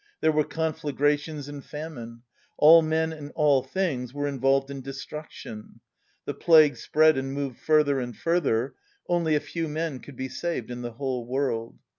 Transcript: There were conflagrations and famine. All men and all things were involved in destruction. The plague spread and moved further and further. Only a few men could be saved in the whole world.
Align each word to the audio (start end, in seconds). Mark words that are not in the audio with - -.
There 0.19 0.31
were 0.31 0.43
conflagrations 0.45 1.47
and 1.47 1.63
famine. 1.63 2.23
All 2.57 2.81
men 2.81 3.13
and 3.13 3.31
all 3.35 3.61
things 3.61 4.15
were 4.15 4.25
involved 4.27 4.71
in 4.71 4.81
destruction. 4.81 5.79
The 6.25 6.33
plague 6.33 6.75
spread 6.77 7.19
and 7.19 7.31
moved 7.33 7.59
further 7.59 7.99
and 7.99 8.17
further. 8.17 8.73
Only 9.07 9.35
a 9.35 9.39
few 9.39 9.67
men 9.67 9.99
could 9.99 10.15
be 10.15 10.27
saved 10.27 10.71
in 10.71 10.81
the 10.81 10.93
whole 10.93 11.27
world. 11.27 11.77